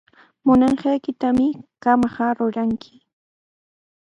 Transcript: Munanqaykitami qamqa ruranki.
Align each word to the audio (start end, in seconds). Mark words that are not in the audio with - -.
Munanqaykitami 0.45 1.47
qamqa 1.83 2.27
ruranki. 2.37 2.93